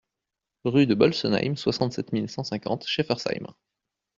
Rue 0.65 0.87
de 0.87 0.95
Bolsenheim, 0.95 1.55
soixante-sept 1.55 2.11
mille 2.11 2.27
cent 2.27 2.43
cinquante 2.43 2.87
Schaeffersheim 2.87 3.53